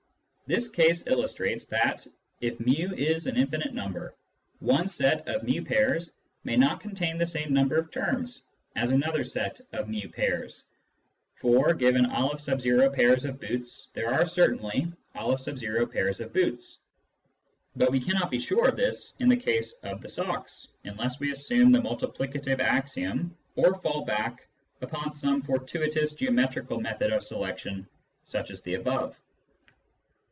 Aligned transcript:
This 0.47 0.69
case 0.69 1.07
illustrates 1.07 1.65
that, 1.67 2.05
if 2.41 2.57
fx 2.57 2.91
is 2.97 3.25
an 3.25 3.37
infinite 3.37 3.73
number, 3.73 4.13
one 4.59 4.89
set 4.89 5.25
of 5.25 5.47
ju. 5.47 5.63
pairs 5.63 6.17
may 6.43 6.57
not 6.57 6.81
contain 6.81 7.17
the 7.17 7.25
same 7.25 7.53
number 7.53 7.77
of 7.77 7.89
terms 7.89 8.43
as 8.75 8.91
another 8.91 9.23
set 9.23 9.61
of 9.71 9.89
ju, 9.89 10.09
pairs; 10.09 10.65
for, 11.35 11.73
given 11.73 12.05
N 12.05 12.91
pairs 12.91 13.23
of 13.23 13.39
boots, 13.39 13.87
there 13.93 14.13
are 14.13 14.25
certainly 14.25 14.91
N„ 15.15 16.33
boots, 16.35 16.79
but 17.77 17.91
we 17.93 18.01
cannot 18.01 18.29
be 18.29 18.37
sure 18.39 18.67
of 18.67 18.75
this 18.75 19.15
in 19.21 19.29
the 19.29 19.37
case 19.37 19.75
of 19.83 20.01
the 20.01 20.09
socks 20.09 20.67
unless 20.83 21.21
we 21.21 21.31
assume 21.31 21.71
the 21.71 21.79
multiplicative 21.79 22.59
axiom 22.59 23.37
or 23.55 23.75
fall 23.75 24.03
back 24.03 24.45
upon 24.81 25.13
some 25.13 25.41
fortuitous 25.41 26.11
geometrical 26.13 26.81
method 26.81 27.13
of 27.13 27.23
selection 27.23 27.87
such 28.25 28.51
as 28.51 28.61
the 28.63 28.73
above. 28.73 29.17